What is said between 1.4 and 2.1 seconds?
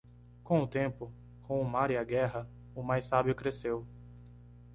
com o mar e a